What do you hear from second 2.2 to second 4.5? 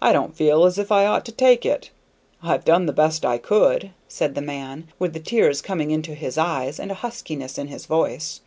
I've done the best I could," said the